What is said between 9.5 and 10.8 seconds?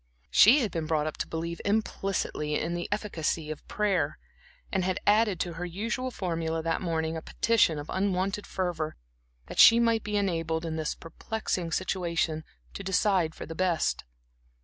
she might be enabled in